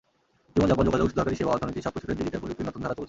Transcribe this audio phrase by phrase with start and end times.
[0.53, 2.99] জীবন যাপন, যোগাযোগ, দরকারি সেবা, অর্থনীতি—সবকিছুতে ডিজিটাল প্রযুক্তির নতুন ধারা চলছে।